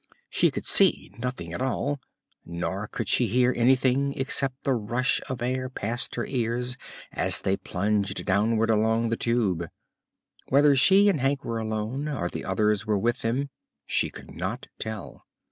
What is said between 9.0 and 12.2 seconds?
the Tube. Whether she and Hank were alone,